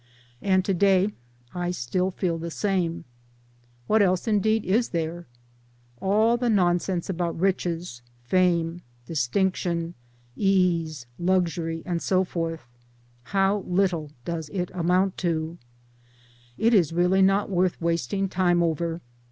And 0.41 0.65
to 0.65 0.73
day, 0.73 1.11
I 1.53 1.69
still 1.69 2.09
feel 2.09 2.39
the 2.39 2.49
same. 2.49 3.05
What 3.85 4.01
else 4.01 4.27
indeed 4.27 4.65
is 4.65 4.89
there? 4.89 5.27
All 5.99 6.37
the 6.37 6.49
nonsense 6.49 7.07
about 7.07 7.39
riches, 7.39 8.01
fame, 8.23 8.81
distinction, 9.05 9.93
ease, 10.35 11.05
luxury 11.19 11.83
and 11.85 12.01
so 12.01 12.23
forth 12.23 12.65
how 13.25 13.59
little 13.67 14.09
does 14.25 14.49
it 14.49 14.71
amount 14.73 15.17
to 15.19 15.59
1 16.55 16.73
It 16.73 16.91
really 16.91 17.19
is 17.19 17.25
not 17.27 17.51
worth 17.51 17.79
wasting] 17.79 18.27
time 18.27 18.63
over. 18.63 19.01